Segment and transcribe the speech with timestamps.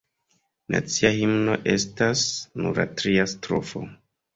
[0.75, 2.27] Nacia himno estas
[2.65, 3.89] nur la tria strofo.